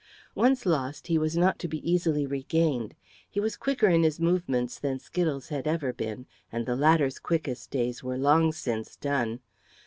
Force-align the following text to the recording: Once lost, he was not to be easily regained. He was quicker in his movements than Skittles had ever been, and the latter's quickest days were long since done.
Once 0.33 0.65
lost, 0.65 1.05
he 1.05 1.17
was 1.19 1.37
not 1.37 1.59
to 1.59 1.67
be 1.67 1.77
easily 1.87 2.25
regained. 2.25 2.95
He 3.29 3.39
was 3.39 3.55
quicker 3.55 3.87
in 3.87 4.01
his 4.01 4.19
movements 4.19 4.79
than 4.79 4.97
Skittles 4.97 5.49
had 5.49 5.67
ever 5.67 5.93
been, 5.93 6.25
and 6.51 6.65
the 6.65 6.75
latter's 6.75 7.19
quickest 7.19 7.69
days 7.69 8.03
were 8.03 8.17
long 8.17 8.51
since 8.51 8.95
done. 8.95 9.41